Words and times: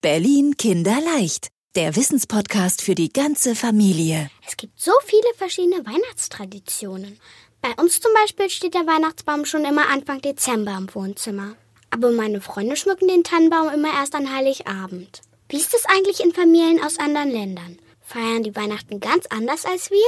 Berlin 0.00 0.56
Kinderleicht, 0.56 1.48
der 1.74 1.96
Wissenspodcast 1.96 2.82
für 2.82 2.94
die 2.94 3.12
ganze 3.12 3.56
Familie. 3.56 4.30
Es 4.46 4.56
gibt 4.56 4.78
so 4.78 4.92
viele 5.04 5.26
verschiedene 5.36 5.84
Weihnachtstraditionen. 5.84 7.18
Bei 7.60 7.72
uns 7.82 8.00
zum 8.00 8.12
Beispiel 8.14 8.48
steht 8.48 8.74
der 8.74 8.86
Weihnachtsbaum 8.86 9.44
schon 9.44 9.64
immer 9.64 9.88
Anfang 9.88 10.20
Dezember 10.20 10.76
im 10.78 10.94
Wohnzimmer. 10.94 11.56
Aber 11.90 12.12
meine 12.12 12.40
Freunde 12.40 12.76
schmücken 12.76 13.08
den 13.08 13.24
Tannenbaum 13.24 13.70
immer 13.70 13.92
erst 13.92 14.14
an 14.14 14.32
Heiligabend. 14.32 15.20
Wie 15.48 15.56
ist 15.56 15.74
es 15.74 15.84
eigentlich 15.86 16.20
in 16.20 16.32
Familien 16.32 16.80
aus 16.80 17.00
anderen 17.00 17.30
Ländern? 17.30 17.78
Feiern 18.08 18.42
die 18.42 18.56
Weihnachten 18.56 19.00
ganz 19.00 19.26
anders 19.28 19.66
als 19.66 19.90
wir? 19.90 19.98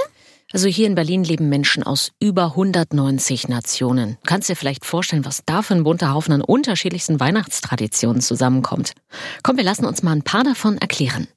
Also 0.52 0.68
hier 0.68 0.86
in 0.86 0.94
Berlin 0.94 1.22
leben 1.22 1.50
Menschen 1.50 1.82
aus 1.82 2.12
über 2.18 2.44
190 2.46 3.48
Nationen. 3.48 4.16
Du 4.22 4.26
kannst 4.26 4.48
dir 4.48 4.56
vielleicht 4.56 4.86
vorstellen, 4.86 5.26
was 5.26 5.42
da 5.44 5.60
für 5.60 5.74
ein 5.74 5.84
bunter 5.84 6.14
Haufen 6.14 6.32
an 6.32 6.40
unterschiedlichsten 6.40 7.20
Weihnachtstraditionen 7.20 8.22
zusammenkommt. 8.22 8.94
Komm, 9.42 9.58
wir 9.58 9.64
lassen 9.64 9.84
uns 9.84 10.02
mal 10.02 10.12
ein 10.12 10.22
paar 10.22 10.44
davon 10.44 10.78
erklären. 10.78 11.28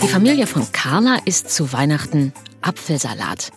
Die 0.00 0.08
Familie 0.08 0.46
von 0.46 0.70
Carla 0.70 1.18
isst 1.24 1.50
zu 1.50 1.72
Weihnachten 1.72 2.32
Apfelsalat. 2.62 3.50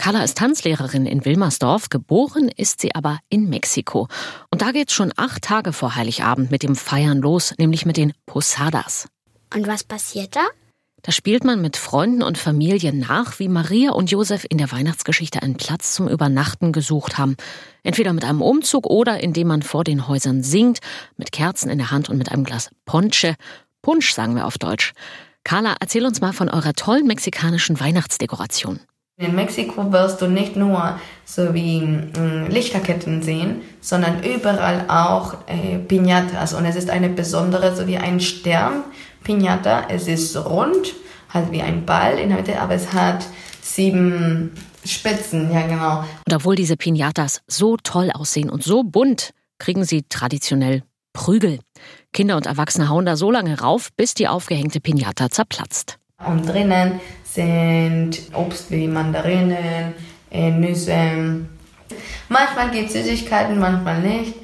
Carla 0.00 0.24
ist 0.24 0.38
Tanzlehrerin 0.38 1.04
in 1.04 1.26
Wilmersdorf, 1.26 1.90
geboren 1.90 2.48
ist 2.56 2.80
sie 2.80 2.94
aber 2.94 3.18
in 3.28 3.50
Mexiko. 3.50 4.08
Und 4.50 4.62
da 4.62 4.72
geht's 4.72 4.94
schon 4.94 5.12
acht 5.14 5.42
Tage 5.42 5.74
vor 5.74 5.94
Heiligabend 5.94 6.50
mit 6.50 6.62
dem 6.62 6.74
Feiern 6.74 7.18
los, 7.18 7.52
nämlich 7.58 7.84
mit 7.84 7.98
den 7.98 8.14
Posadas. 8.24 9.08
Und 9.54 9.66
was 9.66 9.84
passiert 9.84 10.36
da? 10.36 10.46
Da 11.02 11.12
spielt 11.12 11.44
man 11.44 11.60
mit 11.60 11.76
Freunden 11.76 12.22
und 12.22 12.38
Familie 12.38 12.94
nach, 12.94 13.38
wie 13.40 13.48
Maria 13.48 13.90
und 13.90 14.10
Josef 14.10 14.46
in 14.48 14.56
der 14.56 14.72
Weihnachtsgeschichte 14.72 15.42
einen 15.42 15.58
Platz 15.58 15.92
zum 15.92 16.08
Übernachten 16.08 16.72
gesucht 16.72 17.18
haben. 17.18 17.36
Entweder 17.82 18.14
mit 18.14 18.24
einem 18.24 18.40
Umzug 18.40 18.86
oder 18.86 19.22
indem 19.22 19.48
man 19.48 19.60
vor 19.60 19.84
den 19.84 20.08
Häusern 20.08 20.42
singt, 20.42 20.78
mit 21.18 21.30
Kerzen 21.30 21.68
in 21.68 21.76
der 21.76 21.90
Hand 21.90 22.08
und 22.08 22.16
mit 22.16 22.32
einem 22.32 22.44
Glas 22.44 22.70
Ponche. 22.86 23.34
Punsch 23.82 24.14
sagen 24.14 24.34
wir 24.34 24.46
auf 24.46 24.56
Deutsch. 24.56 24.94
Carla, 25.44 25.76
erzähl 25.78 26.06
uns 26.06 26.22
mal 26.22 26.32
von 26.32 26.48
eurer 26.48 26.72
tollen 26.72 27.06
mexikanischen 27.06 27.78
Weihnachtsdekoration. 27.78 28.80
In 29.20 29.34
Mexiko 29.34 29.92
wirst 29.92 30.22
du 30.22 30.28
nicht 30.28 30.56
nur 30.56 30.98
so 31.26 31.52
wie 31.52 31.82
mh, 31.82 32.48
Lichterketten 32.48 33.20
sehen, 33.22 33.60
sondern 33.82 34.22
überall 34.22 34.86
auch 34.88 35.34
äh, 35.46 35.76
Piñatas. 35.76 36.54
Und 36.54 36.64
es 36.64 36.74
ist 36.74 36.88
eine 36.88 37.10
besondere, 37.10 37.76
so 37.76 37.86
wie 37.86 37.98
ein 37.98 38.20
Stern 38.20 38.82
Piñata. 39.22 39.82
Es 39.90 40.08
ist 40.08 40.34
rund, 40.38 40.94
halt 41.28 41.52
wie 41.52 41.60
ein 41.60 41.84
Ball 41.84 42.18
in 42.18 42.30
der 42.30 42.38
Mitte, 42.38 42.58
aber 42.58 42.72
es 42.72 42.94
hat 42.94 43.26
sieben 43.60 44.52
Spitzen, 44.86 45.52
ja 45.52 45.66
genau. 45.66 46.02
Und 46.26 46.34
obwohl 46.34 46.56
diese 46.56 46.74
Piñatas 46.74 47.42
so 47.46 47.76
toll 47.76 48.10
aussehen 48.14 48.48
und 48.48 48.62
so 48.62 48.84
bunt, 48.84 49.34
kriegen 49.58 49.84
sie 49.84 50.04
traditionell 50.08 50.82
Prügel. 51.12 51.58
Kinder 52.14 52.38
und 52.38 52.46
Erwachsene 52.46 52.88
hauen 52.88 53.04
da 53.04 53.16
so 53.16 53.30
lange 53.30 53.60
rauf, 53.60 53.90
bis 53.98 54.14
die 54.14 54.28
aufgehängte 54.28 54.78
Piñata 54.78 55.30
zerplatzt. 55.30 55.98
Und 56.26 56.46
drinnen 56.48 57.00
sind 57.34 58.20
Obst 58.34 58.70
wie 58.70 58.88
Mandarinen, 58.88 59.94
äh, 60.30 60.50
Nüsse. 60.50 61.46
Manchmal 62.28 62.70
gibt 62.70 62.86
es 62.86 62.92
Süßigkeiten, 62.92 63.58
manchmal 63.58 64.00
nicht. 64.00 64.34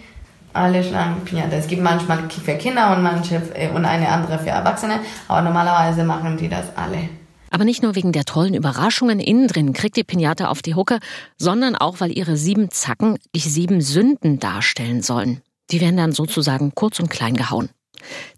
Alle 0.53 0.83
schlagen 0.83 1.23
Pinata. 1.25 1.57
Es 1.57 1.67
gibt 1.67 1.83
manchmal 1.83 2.31
für 2.31 2.55
Kinder 2.55 2.97
und 2.97 3.03
manche 3.03 3.43
äh, 3.55 3.69
und 3.69 3.85
eine 3.85 4.09
andere 4.09 4.39
für 4.39 4.51
Erwachsene, 4.51 5.01
aber 5.29 5.43
normalerweise 5.43 6.05
machen 6.05 6.37
die 6.37 6.49
das 6.49 6.77
alle. 6.77 7.09
Aber 7.51 7.65
nicht 7.65 7.83
nur 7.83 7.95
wegen 7.95 8.13
der 8.13 8.25
tollen 8.25 8.55
Überraschungen 8.55 9.21
innen 9.21 9.49
drin 9.49 9.73
kriegt 9.73 9.97
die 9.97 10.05
Pinata 10.05 10.49
auf 10.49 10.63
die 10.63 10.75
Hucke, 10.75 10.99
sondern 11.39 11.77
auch, 11.77 12.01
weil 12.01 12.17
ihre 12.17 12.37
sieben 12.37 12.71
Zacken 12.71 13.19
die 13.35 13.41
sieben 13.41 13.81
Sünden 13.81 14.39
darstellen 14.41 15.03
sollen. 15.03 15.43
Die 15.71 15.81
werden 15.81 15.97
dann 15.97 16.13
sozusagen 16.13 16.75
kurz 16.75 17.01
und 17.01 17.11
klein 17.11 17.35
gehauen. 17.35 17.69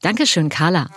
Dankeschön, 0.03 0.49
Carla. 0.49 0.89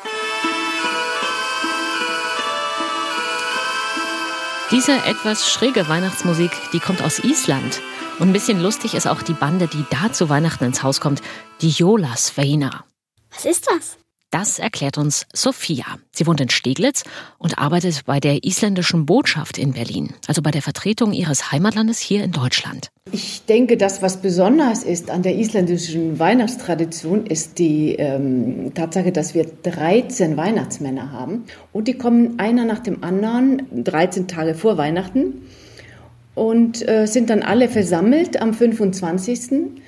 Diese 4.72 4.94
etwas 4.94 5.52
schräge 5.52 5.90
Weihnachtsmusik, 5.90 6.52
die 6.72 6.80
kommt 6.80 7.02
aus 7.02 7.20
Island. 7.20 7.82
Und 8.20 8.30
ein 8.30 8.34
bisschen 8.34 8.62
lustig 8.62 8.94
ist 8.94 9.06
auch 9.06 9.22
die 9.22 9.34
Bande, 9.34 9.68
die 9.68 9.86
da 9.90 10.14
zu 10.14 10.30
Weihnachten 10.30 10.64
ins 10.64 10.82
Haus 10.82 11.02
kommt, 11.02 11.22
die 11.59 11.72
Jolasveina. 11.72 12.86
Was 13.31 13.44
ist 13.44 13.68
das? 13.70 13.98
Das 14.31 14.59
erklärt 14.59 14.97
uns 14.97 15.28
Sophia. 15.34 15.86
Sie 16.14 16.25
wohnt 16.25 16.40
in 16.40 16.50
Steglitz 16.50 17.03
und 17.38 17.58
arbeitet 17.58 18.06
bei 18.06 18.22
der 18.22 18.46
isländischen 18.46 19.06
Botschaft 19.06 19.58
in 19.58 19.74
Berlin, 19.74 20.14
also 20.25 20.42
bei 20.42 20.52
der 20.52 20.62
Vertretung 20.62 21.12
ihres 21.12 21.52
Heimatlandes 21.52 22.00
hier 22.00 22.24
in 22.24 22.31
Deutschland. 22.31 22.92
Ich 23.12 23.44
denke, 23.44 23.75
das, 23.75 24.02
was 24.02 24.22
besonders 24.22 24.84
ist 24.84 25.12
an 25.12 25.22
der 25.22 25.36
isländischen 25.36 26.18
Weihnachtstradition, 26.18 27.25
ist 27.25 27.59
die 27.59 27.96
ähm, 27.96 28.74
Tatsache, 28.74 29.12
dass 29.12 29.36
wir 29.36 29.46
13 29.64 30.38
Weihnachtsmänner 30.38 31.12
haben. 31.12 31.44
Und 31.74 31.90
die 31.90 31.98
kommen 31.98 32.40
einer 32.40 32.63
nach 32.63 32.80
dem 32.80 33.03
anderen 33.03 33.84
13 33.84 34.30
Tage 34.30 34.56
vor 34.56 34.78
Weihnachten 34.78 35.42
und 36.36 36.88
äh, 36.88 37.06
sind 37.06 37.30
dann 37.30 37.44
alle 37.44 37.68
versammelt 37.68 38.42
am 38.42 38.53
25. 38.53 39.81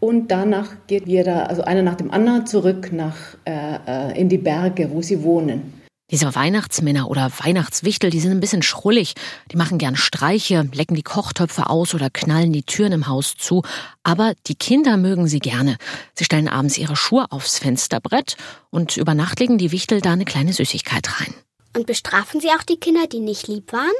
Und 0.00 0.30
danach 0.30 0.68
geht 0.86 1.06
jeder, 1.08 1.48
also 1.50 1.62
einer 1.62 1.82
nach 1.82 1.96
dem 1.96 2.10
anderen, 2.10 2.46
zurück 2.46 2.92
nach, 2.92 3.16
äh, 3.44 3.78
äh, 3.86 4.20
in 4.20 4.28
die 4.28 4.38
Berge, 4.38 4.90
wo 4.90 5.02
sie 5.02 5.22
wohnen. 5.22 5.74
Diese 6.10 6.34
Weihnachtsmänner 6.34 7.10
oder 7.10 7.30
Weihnachtswichtel, 7.44 8.08
die 8.08 8.20
sind 8.20 8.30
ein 8.30 8.40
bisschen 8.40 8.62
schrullig. 8.62 9.12
Die 9.52 9.58
machen 9.58 9.76
gern 9.76 9.94
Streiche, 9.94 10.66
lecken 10.72 10.94
die 10.94 11.02
Kochtöpfe 11.02 11.68
aus 11.68 11.94
oder 11.94 12.08
knallen 12.08 12.50
die 12.50 12.62
Türen 12.62 12.92
im 12.92 13.08
Haus 13.08 13.34
zu. 13.36 13.62
Aber 14.04 14.32
die 14.46 14.54
Kinder 14.54 14.96
mögen 14.96 15.26
sie 15.26 15.38
gerne. 15.38 15.76
Sie 16.14 16.24
stellen 16.24 16.48
abends 16.48 16.78
ihre 16.78 16.96
Schuhe 16.96 17.26
aufs 17.28 17.58
Fensterbrett 17.58 18.38
und 18.70 18.96
über 18.96 19.12
Nacht 19.12 19.40
legen 19.40 19.58
die 19.58 19.70
Wichtel 19.70 20.00
da 20.00 20.12
eine 20.12 20.24
kleine 20.24 20.54
Süßigkeit 20.54 21.20
rein. 21.20 21.34
Und 21.76 21.86
bestrafen 21.86 22.40
sie 22.40 22.48
auch 22.48 22.62
die 22.62 22.78
Kinder, 22.78 23.06
die 23.06 23.20
nicht 23.20 23.46
lieb 23.46 23.74
waren? 23.74 23.92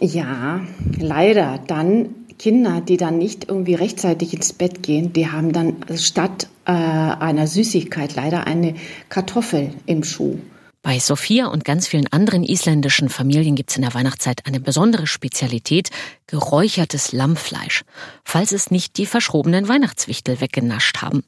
Ja, 0.00 0.62
leider. 0.98 1.58
Dann 1.66 2.14
Kinder, 2.40 2.80
die 2.80 2.96
dann 2.96 3.18
nicht 3.18 3.48
irgendwie 3.48 3.74
rechtzeitig 3.74 4.32
ins 4.32 4.54
Bett 4.54 4.82
gehen, 4.82 5.12
die 5.12 5.30
haben 5.30 5.52
dann 5.52 5.76
statt 5.98 6.48
äh, 6.64 6.70
einer 6.72 7.46
Süßigkeit 7.46 8.14
leider 8.14 8.46
eine 8.46 8.76
Kartoffel 9.10 9.74
im 9.84 10.02
Schuh. 10.02 10.38
Bei 10.80 10.98
Sophia 10.98 11.48
und 11.48 11.66
ganz 11.66 11.86
vielen 11.86 12.10
anderen 12.10 12.42
isländischen 12.42 13.10
Familien 13.10 13.56
gibt 13.56 13.68
es 13.68 13.76
in 13.76 13.82
der 13.82 13.92
Weihnachtszeit 13.92 14.46
eine 14.46 14.58
besondere 14.58 15.06
Spezialität, 15.06 15.90
geräuchertes 16.28 17.12
Lammfleisch, 17.12 17.82
falls 18.24 18.52
es 18.52 18.70
nicht 18.70 18.96
die 18.96 19.04
verschrobenen 19.04 19.68
Weihnachtswichtel 19.68 20.40
weggenascht 20.40 21.02
haben. 21.02 21.22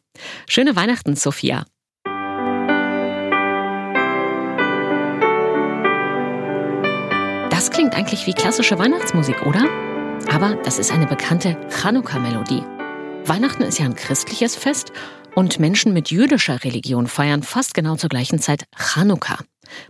Schöne 0.49 0.77
Weihnachten, 0.77 1.15
Sophia. 1.15 1.67
Das 7.51 7.71
klingt 7.71 7.93
eigentlich 7.93 8.27
wie 8.27 8.33
klassische 8.33 8.79
Weihnachtsmusik, 8.79 9.45
oder? 9.45 9.92
Aber 10.31 10.57
das 10.65 10.79
ist 10.79 10.93
eine 10.93 11.07
bekannte 11.07 11.57
Chanukka-Melodie. 11.71 12.63
Weihnachten 13.27 13.63
ist 13.63 13.79
ja 13.79 13.85
ein 13.85 13.95
christliches 13.95 14.57
Fest 14.57 14.93
und 15.35 15.61
Menschen 15.61 15.93
mit 15.93 16.11
jüdischer 16.11 16.65
Religion 16.65 17.07
feiern 17.07 17.43
fast 17.43 17.75
genau 17.75 17.97
zur 17.97 18.09
gleichen 18.09 18.39
Zeit 18.39 18.65
Chanukka. 18.77 19.39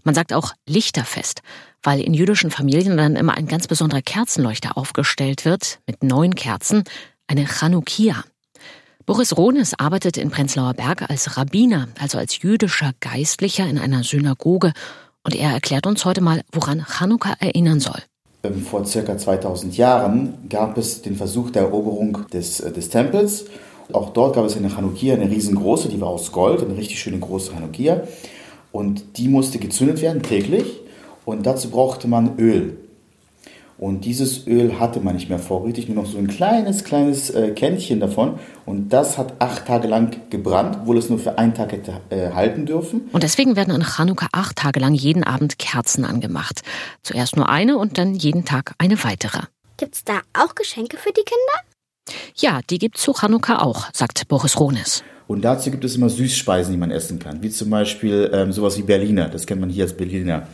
Man 0.05 0.15
sagt 0.15 0.33
auch 0.33 0.53
Lichterfest, 0.69 1.43
weil 1.83 2.01
in 2.01 2.15
jüdischen 2.15 2.51
Familien 2.51 2.97
dann 2.97 3.17
immer 3.17 3.37
ein 3.37 3.47
ganz 3.47 3.67
besonderer 3.67 4.03
Kerzenleuchter 4.03 4.77
aufgestellt 4.77 5.45
wird 5.45 5.81
mit 5.87 6.03
neun 6.03 6.35
Kerzen, 6.35 6.85
eine 7.27 7.47
Chanukia. 7.47 8.25
Boris 9.07 9.37
Rohnes 9.37 9.75
arbeitet 9.79 10.17
in 10.17 10.31
Prenzlauer 10.31 10.75
Berg 10.75 11.11
als 11.11 11.37
Rabbiner, 11.37 11.89
also 11.99 12.19
als 12.19 12.41
jüdischer 12.41 12.93
Geistlicher 13.01 13.67
in 13.67 13.79
einer 13.79 14.05
Synagoge. 14.05 14.73
Und 15.25 15.35
er 15.35 15.51
erklärt 15.51 15.87
uns 15.87 16.05
heute 16.05 16.21
mal, 16.21 16.43
woran 16.53 16.85
Chanukka 16.87 17.35
erinnern 17.41 17.81
soll. 17.81 18.03
Ähm, 18.45 18.61
vor 18.63 18.85
circa 18.85 19.17
2000 19.17 19.77
Jahren 19.77 20.35
gab 20.49 20.77
es 20.77 21.03
den 21.03 21.15
Versuch 21.17 21.51
der 21.51 21.63
Eroberung 21.63 22.27
des, 22.33 22.61
äh, 22.61 22.73
des 22.73 22.89
Tempels. 22.89 23.45
Auch 23.93 24.11
dort 24.11 24.35
gab 24.35 24.45
es 24.45 24.57
eine 24.57 24.71
Chanukia, 24.71 25.15
eine 25.15 25.31
riesengroße, 25.31 25.89
die 25.89 26.01
war 26.01 26.09
aus 26.09 26.33
Gold, 26.33 26.63
eine 26.63 26.77
richtig 26.77 26.99
schöne 26.99 27.19
große 27.19 27.53
Chanukia. 27.53 28.03
Und 28.73 29.19
die 29.19 29.29
musste 29.29 29.59
gezündet 29.59 30.01
werden 30.01 30.23
täglich. 30.23 30.81
Und 31.25 31.47
dazu 31.47 31.71
brauchte 31.71 32.09
man 32.09 32.39
Öl. 32.39 32.79
Und 33.83 34.05
dieses 34.05 34.47
Öl 34.47 34.79
hatte 34.79 35.01
man 35.01 35.17
nicht 35.17 35.29
mehr 35.29 35.41
vorrätig, 35.41 35.89
nur 35.89 36.05
noch 36.05 36.09
so 36.09 36.17
ein 36.17 36.29
kleines, 36.29 36.85
kleines 36.85 37.31
äh, 37.31 37.51
Kännchen 37.51 37.99
davon. 37.99 38.39
Und 38.65 38.93
das 38.93 39.19
hat 39.19 39.35
acht 39.41 39.67
Tage 39.67 39.89
lang 39.89 40.15
gebrannt, 40.31 40.79
obwohl 40.83 40.99
es 40.99 41.11
nur 41.11 41.19
für 41.19 41.37
einen 41.37 41.53
Tag 41.53 41.73
hätte 41.73 41.95
äh, 42.11 42.31
halten 42.31 42.65
dürfen. 42.65 43.09
Und 43.11 43.25
deswegen 43.25 43.57
werden 43.57 43.75
an 43.75 43.83
Chanukka 43.83 44.29
acht 44.31 44.55
Tage 44.55 44.79
lang 44.79 44.95
jeden 44.95 45.25
Abend 45.25 45.59
Kerzen 45.59 46.05
angemacht. 46.05 46.63
Zuerst 47.03 47.35
nur 47.35 47.49
eine 47.49 47.77
und 47.77 47.99
dann 47.99 48.15
jeden 48.15 48.45
Tag 48.45 48.77
eine 48.79 49.03
weitere. 49.03 49.41
Gibt's 49.79 50.05
da 50.05 50.21
auch 50.33 50.55
Geschenke 50.55 50.97
für 50.97 51.11
die 51.11 51.25
Kinder? 51.25 52.17
Ja, 52.37 52.61
die 52.71 52.79
gibt's 52.79 53.03
zu 53.03 53.15
Chanukka 53.15 53.63
auch, 53.63 53.89
sagt 53.93 54.29
Boris 54.29 54.61
Rohnes. 54.61 55.03
Und 55.27 55.43
dazu 55.43 55.73
gibt 55.73 55.83
es 55.83 55.97
immer 55.97 56.09
Süßspeisen, 56.09 56.73
die 56.73 56.79
man 56.79 56.93
essen 56.93 57.19
kann. 57.19 57.43
Wie 57.43 57.51
zum 57.51 57.71
Beispiel 57.71 58.31
ähm, 58.33 58.53
sowas 58.53 58.79
wie 58.79 58.83
Berliner, 58.83 59.29
das 59.29 59.45
kennt 59.45 59.61
man 59.61 59.71
hier 59.71 59.83
als 59.83 59.97
Berliner. 59.97 60.47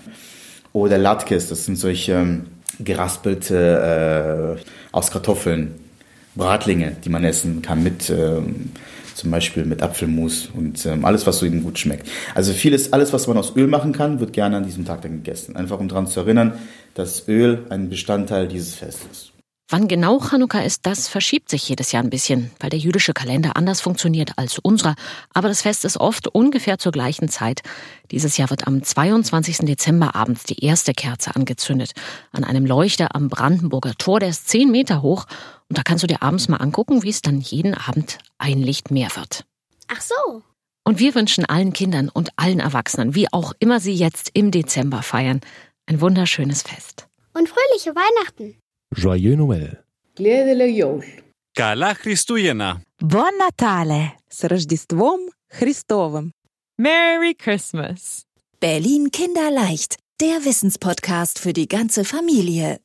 Oder 0.72 0.96
Latkes, 0.96 1.50
das 1.50 1.66
sind 1.66 1.76
solche... 1.76 2.12
Ähm, 2.12 2.46
geraspelte 2.78 4.58
äh, 4.58 4.62
aus 4.92 5.10
Kartoffeln, 5.10 5.74
Bratlinge, 6.34 6.96
die 7.04 7.08
man 7.08 7.24
essen 7.24 7.62
kann 7.62 7.82
mit 7.82 8.08
äh, 8.10 8.40
zum 9.18 9.32
Beispiel 9.32 9.64
mit 9.64 9.82
Apfelmus 9.82 10.48
und 10.54 10.86
ähm, 10.86 11.04
alles, 11.04 11.26
was 11.26 11.38
so 11.38 11.46
ihnen 11.46 11.64
gut 11.64 11.78
schmeckt. 11.78 12.08
Also 12.34 12.52
vieles, 12.52 12.92
alles, 12.92 13.12
was 13.12 13.26
man 13.26 13.36
aus 13.36 13.54
Öl 13.56 13.66
machen 13.66 13.92
kann, 13.92 14.20
wird 14.20 14.32
gerne 14.32 14.56
an 14.56 14.64
diesem 14.64 14.84
Tag 14.84 15.02
dann 15.02 15.12
gegessen. 15.12 15.56
Einfach 15.56 15.80
um 15.80 15.88
daran 15.88 16.06
zu 16.06 16.20
erinnern, 16.20 16.52
dass 16.94 17.28
Öl 17.28 17.66
ein 17.68 17.88
Bestandteil 17.88 18.46
dieses 18.46 18.76
Festes 18.76 19.08
ist. 19.10 19.37
Wann 19.70 19.86
genau 19.86 20.18
Chanukka 20.18 20.60
ist, 20.60 20.86
das 20.86 21.08
verschiebt 21.08 21.50
sich 21.50 21.68
jedes 21.68 21.92
Jahr 21.92 22.02
ein 22.02 22.08
bisschen, 22.08 22.50
weil 22.58 22.70
der 22.70 22.78
jüdische 22.78 23.12
Kalender 23.12 23.54
anders 23.54 23.82
funktioniert 23.82 24.32
als 24.36 24.58
unserer. 24.58 24.94
Aber 25.34 25.48
das 25.48 25.60
Fest 25.60 25.84
ist 25.84 25.98
oft 25.98 26.26
ungefähr 26.26 26.78
zur 26.78 26.90
gleichen 26.90 27.28
Zeit. 27.28 27.60
Dieses 28.10 28.38
Jahr 28.38 28.48
wird 28.48 28.66
am 28.66 28.82
22. 28.82 29.58
Dezember 29.66 30.14
abends 30.14 30.44
die 30.44 30.64
erste 30.64 30.94
Kerze 30.94 31.36
angezündet. 31.36 31.92
An 32.32 32.44
einem 32.44 32.64
Leuchter 32.64 33.14
am 33.14 33.28
Brandenburger 33.28 33.92
Tor, 33.98 34.20
der 34.20 34.30
ist 34.30 34.48
zehn 34.48 34.70
Meter 34.70 35.02
hoch. 35.02 35.26
Und 35.68 35.76
da 35.76 35.82
kannst 35.82 36.02
du 36.02 36.06
dir 36.06 36.22
abends 36.22 36.48
mal 36.48 36.56
angucken, 36.56 37.02
wie 37.02 37.10
es 37.10 37.20
dann 37.20 37.38
jeden 37.38 37.74
Abend 37.74 38.16
ein 38.38 38.62
Licht 38.62 38.90
mehr 38.90 39.14
wird. 39.16 39.44
Ach 39.88 40.00
so. 40.00 40.42
Und 40.82 40.98
wir 40.98 41.14
wünschen 41.14 41.44
allen 41.44 41.74
Kindern 41.74 42.08
und 42.08 42.30
allen 42.36 42.60
Erwachsenen, 42.60 43.14
wie 43.14 43.30
auch 43.34 43.52
immer 43.58 43.80
sie 43.80 43.92
jetzt 43.92 44.30
im 44.32 44.50
Dezember 44.50 45.02
feiern, 45.02 45.42
ein 45.84 46.00
wunderschönes 46.00 46.62
Fest. 46.62 47.06
Und 47.34 47.50
fröhliche 47.50 47.94
Weihnachten. 47.94 48.58
Joyeux 48.95 49.35
Noël. 49.35 49.83
Гледele 50.15 50.67
Йол. 50.79 51.03
Καλά 51.51 51.93
Χριστούγεννα. 51.93 52.81
Бон 53.01 53.35
Натале! 53.37 54.17
С 54.29 54.43
Рождеством 54.47 55.19
Христовым! 55.57 56.31
Merry 56.81 57.33
Christmas! 57.43 58.23
Berlin 58.59 59.11
Kinderleicht, 59.11 59.97
der 60.21 60.45
Wissenspodcast 60.45 61.37
für 61.39 61.53
die 61.53 61.67
ganze 61.67 62.05
Familie. 62.05 62.79